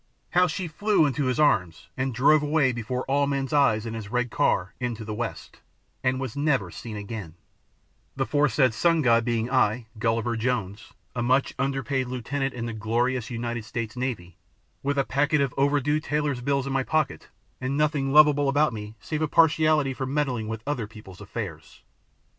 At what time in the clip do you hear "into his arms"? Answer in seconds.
1.05-1.87